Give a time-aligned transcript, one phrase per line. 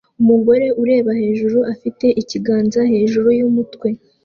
[0.21, 3.87] Umugore ureba hejuru afite ikiganza hejuru yumutwe